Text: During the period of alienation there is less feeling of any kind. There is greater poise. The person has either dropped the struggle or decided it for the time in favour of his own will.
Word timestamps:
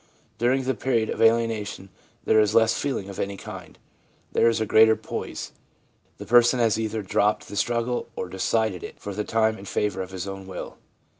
During 0.39 0.63
the 0.63 0.73
period 0.73 1.11
of 1.11 1.21
alienation 1.21 1.89
there 2.25 2.39
is 2.39 2.55
less 2.55 2.73
feeling 2.73 3.07
of 3.07 3.19
any 3.19 3.37
kind. 3.37 3.77
There 4.31 4.49
is 4.49 4.59
greater 4.61 4.95
poise. 4.95 5.51
The 6.17 6.25
person 6.25 6.57
has 6.59 6.79
either 6.79 7.03
dropped 7.03 7.47
the 7.47 7.55
struggle 7.55 8.09
or 8.15 8.27
decided 8.27 8.83
it 8.83 8.99
for 8.99 9.13
the 9.13 9.23
time 9.23 9.59
in 9.59 9.65
favour 9.65 10.01
of 10.01 10.09
his 10.09 10.27
own 10.27 10.47
will. 10.47 10.79